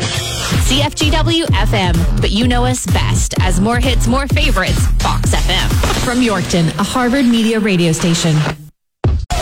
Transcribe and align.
CFGW 0.00 1.44
FM, 1.46 2.20
but 2.20 2.30
you 2.30 2.46
know 2.46 2.64
us 2.64 2.86
best 2.86 3.34
as 3.40 3.60
more 3.60 3.78
hits, 3.78 4.06
more 4.06 4.26
favorites, 4.28 4.86
Fox 4.98 5.34
FM. 5.34 5.68
From 6.04 6.18
Yorkton, 6.18 6.68
a 6.78 6.82
Harvard 6.82 7.26
Media 7.26 7.58
radio 7.58 7.92
station. 7.92 8.36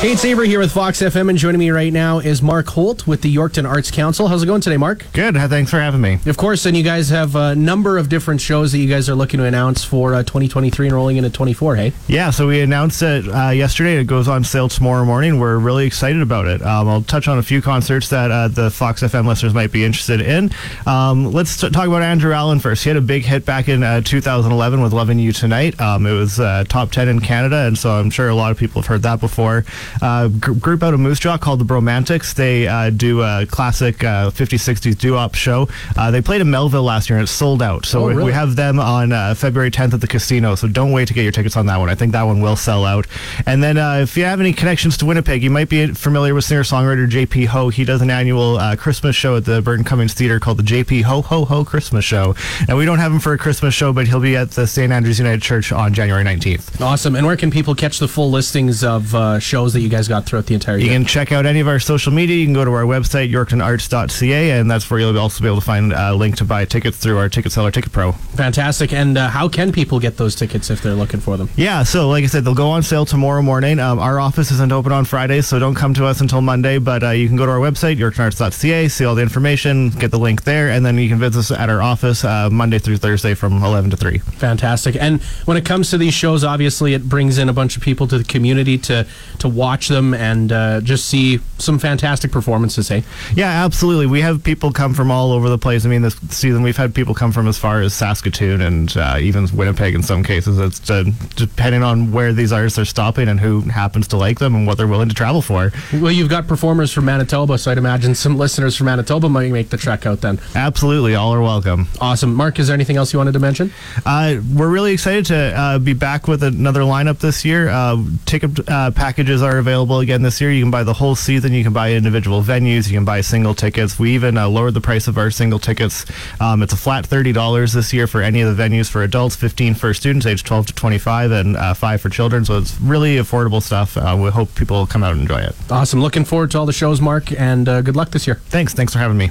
Kate 0.06 0.18
Saber 0.20 0.44
here 0.44 0.60
with 0.60 0.70
Fox 0.70 1.02
FM, 1.02 1.30
and 1.30 1.36
joining 1.36 1.58
me 1.58 1.72
right 1.72 1.92
now 1.92 2.20
is 2.20 2.40
Marc 2.40 2.68
Holt 2.68 3.08
with 3.08 3.22
the 3.22 3.34
Yorkton 3.34 3.68
Arts 3.68 3.90
Council. 3.90 4.28
How's 4.28 4.44
it 4.44 4.46
going 4.46 4.60
today, 4.60 4.76
Mark? 4.76 5.04
Good. 5.12 5.34
Thanks 5.34 5.68
for 5.68 5.80
having 5.80 6.00
me. 6.00 6.20
Of 6.26 6.36
course, 6.36 6.64
and 6.64 6.76
you 6.76 6.84
guys 6.84 7.08
have 7.08 7.34
a 7.34 7.56
number 7.56 7.98
of 7.98 8.08
different 8.08 8.40
shows 8.40 8.70
that 8.70 8.78
you 8.78 8.88
guys 8.88 9.08
are 9.08 9.16
looking 9.16 9.38
to 9.38 9.44
announce 9.46 9.82
for 9.82 10.14
uh, 10.14 10.22
2023 10.22 10.86
and 10.86 10.94
rolling 10.94 11.16
into 11.16 11.28
24, 11.28 11.74
hey? 11.74 11.92
Yeah, 12.06 12.30
so 12.30 12.46
we 12.46 12.60
announced 12.60 13.02
it 13.02 13.26
uh, 13.26 13.48
yesterday. 13.48 13.96
It 13.96 14.04
goes 14.04 14.28
on 14.28 14.44
sale 14.44 14.68
tomorrow 14.68 15.04
morning. 15.04 15.40
We're 15.40 15.58
really 15.58 15.86
excited 15.86 16.22
about 16.22 16.46
it. 16.46 16.62
Um, 16.62 16.88
I'll 16.88 17.02
touch 17.02 17.26
on 17.26 17.38
a 17.38 17.42
few 17.42 17.60
concerts 17.60 18.08
that 18.10 18.30
uh, 18.30 18.46
the 18.46 18.70
Fox 18.70 19.02
FM 19.02 19.26
listeners 19.26 19.54
might 19.54 19.72
be 19.72 19.82
interested 19.82 20.20
in. 20.20 20.52
Um, 20.86 21.32
let's 21.32 21.60
t- 21.60 21.68
talk 21.70 21.88
about 21.88 22.02
Andrew 22.02 22.32
Allen 22.32 22.60
first. 22.60 22.84
He 22.84 22.90
had 22.90 22.96
a 22.96 23.00
big 23.00 23.24
hit 23.24 23.44
back 23.44 23.68
in 23.68 23.82
uh, 23.82 24.02
2011 24.02 24.82
with 24.82 24.92
Loving 24.92 25.18
You 25.18 25.32
Tonight. 25.32 25.80
Um, 25.80 26.06
it 26.06 26.12
was 26.12 26.38
uh, 26.38 26.62
top 26.68 26.92
10 26.92 27.08
in 27.08 27.18
Canada, 27.18 27.66
and 27.66 27.76
so 27.76 27.90
I'm 27.90 28.10
sure 28.10 28.28
a 28.28 28.36
lot 28.36 28.52
of 28.52 28.56
people 28.56 28.80
have 28.82 28.86
heard 28.86 29.02
that 29.02 29.18
before. 29.18 29.64
Uh, 30.02 30.28
gr- 30.28 30.52
group 30.52 30.82
out 30.82 30.94
of 30.94 31.00
Moose 31.00 31.18
Jaw 31.20 31.36
called 31.38 31.60
the 31.60 31.64
Bromantics. 31.64 32.34
They 32.34 32.66
uh, 32.66 32.90
do 32.90 33.22
a 33.22 33.46
classic 33.46 34.02
uh, 34.04 34.30
50s, 34.30 34.74
60s 34.74 34.98
doo-wop 34.98 35.34
show. 35.34 35.68
Uh, 35.96 36.10
they 36.10 36.20
played 36.20 36.40
in 36.40 36.50
Melville 36.50 36.82
last 36.82 37.08
year 37.08 37.18
and 37.18 37.24
it's 37.24 37.32
sold 37.32 37.62
out. 37.62 37.86
So 37.86 38.00
Oh, 38.02 38.06
we- 38.08 38.14
really? 38.14 38.24
we 38.26 38.32
have 38.32 38.56
them 38.56 38.78
on 38.78 39.12
uh, 39.12 39.34
February 39.34 39.70
10th 39.70 39.94
at 39.94 40.00
the 40.00 40.06
casino. 40.06 40.54
So 40.54 40.68
don't 40.68 40.92
wait 40.92 41.08
to 41.08 41.14
get 41.14 41.22
your 41.22 41.32
tickets 41.32 41.56
on 41.56 41.66
that 41.66 41.76
one. 41.78 41.88
I 41.88 41.94
think 41.94 42.12
that 42.12 42.22
one 42.22 42.40
will 42.40 42.56
sell 42.56 42.84
out. 42.84 43.06
And 43.46 43.62
then 43.62 43.76
uh, 43.78 43.98
if 44.02 44.16
you 44.16 44.24
have 44.24 44.40
any 44.40 44.52
connections 44.52 44.96
to 44.98 45.06
Winnipeg, 45.06 45.42
you 45.42 45.50
might 45.50 45.68
be 45.68 45.86
familiar 45.94 46.34
with 46.34 46.44
singer-songwriter 46.44 47.08
JP 47.10 47.46
Hoe. 47.46 47.68
He 47.68 47.84
does 47.84 48.02
an 48.02 48.10
annual 48.10 48.56
uh, 48.58 48.76
Christmas 48.76 49.14
show 49.16 49.36
at 49.36 49.44
the 49.44 49.62
Burton 49.62 49.84
Cummings 49.84 50.14
Theater 50.14 50.40
called 50.40 50.58
the 50.58 50.62
JP 50.62 51.02
Hoe 51.02 51.22
Ho 51.22 51.44
Ho 51.44 51.64
Christmas 51.64 52.04
Show. 52.04 52.34
And 52.68 52.76
we 52.76 52.84
don't 52.84 52.98
have 52.98 53.12
him 53.12 53.20
for 53.20 53.32
a 53.32 53.38
Christmas 53.38 53.74
show, 53.74 53.92
but 53.92 54.06
he'll 54.08 54.20
be 54.20 54.36
at 54.36 54.50
the 54.52 54.66
St. 54.66 54.92
Andrews 54.92 55.18
United 55.18 55.42
Church 55.42 55.72
on 55.72 55.92
January 55.94 56.24
19th. 56.24 56.80
Awesome. 56.80 57.14
And 57.16 57.26
where 57.26 57.36
can 57.36 57.50
people 57.50 57.74
catch 57.74 57.98
the 57.98 58.08
full 58.08 58.30
listings 58.30 58.82
of 58.84 59.14
uh, 59.14 59.38
shows 59.38 59.75
that 59.76 59.82
you 59.82 59.88
guys 59.90 60.08
got 60.08 60.24
throughout 60.24 60.46
the 60.46 60.54
entire 60.54 60.78
year. 60.78 60.86
You 60.86 60.92
can 60.92 61.04
check 61.04 61.32
out 61.32 61.44
any 61.44 61.60
of 61.60 61.68
our 61.68 61.78
social 61.78 62.12
media. 62.12 62.36
You 62.36 62.46
can 62.46 62.54
go 62.54 62.64
to 62.64 62.72
our 62.72 62.84
website, 62.84 63.30
yorktonarts.ca, 63.30 64.50
and 64.58 64.70
that's 64.70 64.90
where 64.90 64.98
you'll 65.00 65.18
also 65.18 65.42
be 65.42 65.46
able 65.46 65.60
to 65.60 65.64
find 65.64 65.92
a 65.92 66.14
link 66.14 66.36
to 66.36 66.44
buy 66.44 66.64
tickets 66.64 66.96
through 66.96 67.18
our 67.18 67.28
ticket 67.28 67.52
seller, 67.52 67.70
Ticket 67.70 67.92
Pro. 67.92 68.12
Fantastic. 68.12 68.92
And 68.92 69.18
uh, 69.18 69.28
how 69.28 69.48
can 69.48 69.72
people 69.72 70.00
get 70.00 70.16
those 70.16 70.34
tickets 70.34 70.70
if 70.70 70.82
they're 70.82 70.94
looking 70.94 71.20
for 71.20 71.36
them? 71.36 71.50
Yeah, 71.56 71.82
so 71.82 72.08
like 72.08 72.24
I 72.24 72.26
said, 72.28 72.44
they'll 72.44 72.54
go 72.54 72.70
on 72.70 72.82
sale 72.82 73.04
tomorrow 73.04 73.42
morning. 73.42 73.78
Um, 73.78 73.98
our 73.98 74.18
office 74.18 74.50
isn't 74.50 74.72
open 74.72 74.92
on 74.92 75.04
Fridays, 75.04 75.46
so 75.46 75.58
don't 75.58 75.74
come 75.74 75.92
to 75.94 76.06
us 76.06 76.20
until 76.20 76.40
Monday, 76.40 76.78
but 76.78 77.02
uh, 77.02 77.10
you 77.10 77.28
can 77.28 77.36
go 77.36 77.44
to 77.44 77.52
our 77.52 77.58
website, 77.58 77.96
yorktonarts.ca, 77.98 78.88
see 78.88 79.04
all 79.04 79.14
the 79.14 79.22
information, 79.22 79.90
get 79.90 80.10
the 80.10 80.18
link 80.18 80.44
there, 80.44 80.70
and 80.70 80.84
then 80.84 80.96
you 80.96 81.08
can 81.08 81.18
visit 81.18 81.38
us 81.38 81.50
at 81.50 81.68
our 81.68 81.82
office 81.82 82.24
uh, 82.24 82.48
Monday 82.50 82.78
through 82.78 82.96
Thursday 82.96 83.34
from 83.34 83.62
11 83.62 83.90
to 83.90 83.96
3. 83.96 84.18
Fantastic. 84.18 84.96
And 84.98 85.22
when 85.44 85.56
it 85.56 85.64
comes 85.64 85.90
to 85.90 85.98
these 85.98 86.14
shows, 86.14 86.44
obviously 86.44 86.94
it 86.94 87.08
brings 87.08 87.38
in 87.38 87.48
a 87.48 87.52
bunch 87.52 87.76
of 87.76 87.82
people 87.82 88.06
to 88.08 88.18
the 88.18 88.24
community 88.24 88.78
to 88.78 89.06
to 89.38 89.48
watch 89.48 89.65
them 89.88 90.14
and 90.14 90.52
uh, 90.52 90.80
just 90.80 91.06
see 91.06 91.40
some 91.58 91.78
fantastic 91.78 92.30
performances. 92.32 92.88
Hey, 92.88 93.02
Yeah, 93.34 93.64
absolutely. 93.64 94.06
We 94.06 94.20
have 94.20 94.42
people 94.44 94.72
come 94.72 94.94
from 94.94 95.10
all 95.10 95.32
over 95.32 95.48
the 95.48 95.58
place. 95.58 95.84
I 95.84 95.88
mean, 95.88 96.02
this 96.02 96.16
season 96.30 96.62
we've 96.62 96.76
had 96.76 96.94
people 96.94 97.14
come 97.14 97.32
from 97.32 97.48
as 97.48 97.58
far 97.58 97.80
as 97.82 97.94
Saskatoon 97.94 98.60
and 98.60 98.96
uh, 98.96 99.16
even 99.20 99.46
Winnipeg 99.54 99.94
in 99.94 100.02
some 100.02 100.22
cases. 100.22 100.58
It's 100.58 100.90
uh, 100.90 101.04
depending 101.34 101.82
on 101.82 102.12
where 102.12 102.32
these 102.32 102.52
artists 102.52 102.78
are 102.78 102.84
stopping 102.84 103.28
and 103.28 103.40
who 103.40 103.60
happens 103.62 104.08
to 104.08 104.16
like 104.16 104.38
them 104.38 104.54
and 104.54 104.66
what 104.66 104.76
they're 104.78 104.86
willing 104.86 105.08
to 105.08 105.14
travel 105.14 105.42
for. 105.42 105.72
well, 105.94 106.12
you've 106.12 106.30
got 106.30 106.46
performers 106.46 106.92
from 106.92 107.04
Manitoba, 107.06 107.58
so 107.58 107.70
I'd 107.70 107.78
imagine 107.78 108.14
some 108.14 108.36
listeners 108.38 108.76
from 108.76 108.86
Manitoba 108.86 109.28
might 109.28 109.50
make 109.50 109.70
the 109.70 109.76
trek 109.76 110.06
out. 110.06 110.20
Then, 110.20 110.38
Absolutely, 110.54 111.14
all 111.14 111.34
are 111.34 111.42
welcome. 111.42 111.88
awesome. 112.00 112.34
Marc, 112.34 112.58
is 112.58 112.68
there 112.68 112.74
anything 112.74 112.96
else 112.96 113.12
you 113.12 113.18
wanted 113.18 113.32
to 113.32 113.38
mention? 113.38 113.72
Uh, 114.04 114.36
we're 114.54 114.68
really 114.68 114.92
excited 114.92 115.26
to 115.26 115.36
uh, 115.58 115.78
be 115.78 115.92
back 115.92 116.28
with 116.28 116.42
another 116.42 116.80
lineup 116.80 117.18
this 117.18 117.44
year. 117.44 117.68
Uh, 117.68 118.02
ticket 118.24 118.68
uh, 118.68 118.90
packages 118.92 119.42
are 119.42 119.55
available 119.58 120.00
again 120.00 120.22
this 120.22 120.40
year. 120.40 120.50
You 120.50 120.62
can 120.62 120.70
buy 120.70 120.84
the 120.84 120.92
whole 120.92 121.14
season. 121.14 121.52
You 121.52 121.62
can 121.62 121.72
buy 121.72 121.92
individual 121.92 122.42
venues. 122.42 122.88
You 122.88 122.96
can 122.96 123.04
buy 123.04 123.20
single 123.20 123.54
tickets. 123.54 123.98
We 123.98 124.14
even 124.14 124.36
uh, 124.36 124.48
lowered 124.48 124.74
the 124.74 124.80
price 124.80 125.08
of 125.08 125.18
our 125.18 125.30
single 125.30 125.58
tickets. 125.58 126.04
Um, 126.40 126.62
it's 126.62 126.72
a 126.72 126.76
flat 126.76 127.06
thirty 127.06 127.32
dollars 127.32 127.72
this 127.72 127.92
year 127.92 128.06
for 128.06 128.22
any 128.22 128.40
of 128.40 128.56
the 128.56 128.62
venues 128.62 128.88
for 128.90 129.02
adults, 129.02 129.36
fifteen 129.36 129.74
for 129.74 129.92
students, 129.94 130.26
age 130.26 130.44
twelve 130.44 130.66
to 130.66 130.72
twenty-five, 130.74 131.30
and 131.30 131.56
uh, 131.56 131.74
five 131.74 132.00
for 132.00 132.08
children. 132.08 132.44
So 132.44 132.58
it's 132.58 132.80
really 132.80 133.16
affordable 133.16 133.62
stuff. 133.62 133.96
Uh, 133.96 134.16
we 134.20 134.30
hope 134.30 134.54
people 134.54 134.86
come 134.86 135.02
out 135.02 135.12
and 135.12 135.22
enjoy 135.22 135.40
it. 135.40 135.54
Awesome. 135.70 136.00
Looking 136.00 136.24
forward 136.24 136.50
to 136.52 136.58
all 136.58 136.66
the 136.66 136.72
shows, 136.72 137.00
Marc, 137.00 137.32
and 137.38 137.68
uh, 137.68 137.82
good 137.82 137.96
luck 137.96 138.10
this 138.10 138.26
year. 138.26 138.36
Thanks. 138.46 138.74
Thanks 138.74 138.92
for 138.92 138.98
having 138.98 139.16
me. 139.16 139.30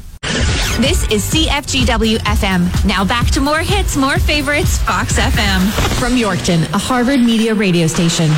This 0.80 1.10
is 1.10 1.24
CFGW 1.34 2.18
FM. 2.18 2.86
Now 2.86 3.06
back 3.06 3.28
to 3.32 3.40
more 3.40 3.60
hits, 3.60 3.96
more 3.96 4.20
favorites, 4.20 4.80
Fox 4.80 5.18
FM. 5.18 5.72
From 6.00 6.14
Yorkton, 6.14 6.64
a 6.74 6.78
Harvard 6.78 7.22
Media 7.22 7.54
radio 7.56 7.88
station. 7.88 8.30